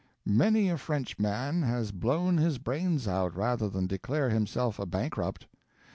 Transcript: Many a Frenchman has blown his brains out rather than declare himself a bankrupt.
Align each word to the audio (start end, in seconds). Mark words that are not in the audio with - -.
Many 0.25 0.67
a 0.71 0.79
Frenchman 0.79 1.61
has 1.61 1.91
blown 1.91 2.37
his 2.39 2.57
brains 2.57 3.07
out 3.07 3.35
rather 3.37 3.69
than 3.69 3.85
declare 3.85 4.31
himself 4.31 4.79
a 4.79 4.87
bankrupt. 4.87 5.45